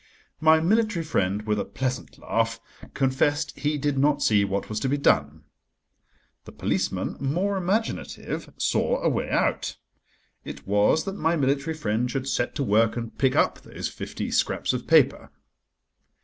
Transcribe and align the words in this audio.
My 0.39 0.59
military 0.59 1.05
friend, 1.05 1.43
with 1.43 1.59
a 1.59 1.63
pleasant 1.63 2.17
laugh, 2.17 2.59
confessed 2.95 3.55
he 3.59 3.77
did 3.77 3.99
not 3.99 4.23
see 4.23 4.43
what 4.43 4.67
was 4.67 4.79
to 4.79 4.89
be 4.89 4.97
done. 4.97 5.43
The 6.45 6.51
policeman, 6.51 7.17
more 7.19 7.55
imaginative, 7.55 8.51
saw 8.57 8.99
a 9.03 9.09
way 9.09 9.29
out. 9.29 9.77
It 10.43 10.65
was 10.65 11.03
that 11.03 11.17
my 11.17 11.35
military 11.35 11.75
friend 11.75 12.09
should 12.09 12.27
set 12.27 12.55
to 12.55 12.63
work 12.63 12.97
and 12.97 13.15
pick 13.15 13.35
up 13.35 13.61
those 13.61 13.89
fifty 13.89 14.31
scraps 14.31 14.73
of 14.73 14.87
paper. 14.87 15.29